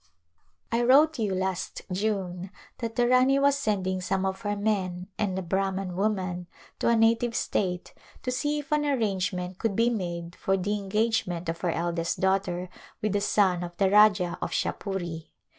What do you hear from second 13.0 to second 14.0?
the son of the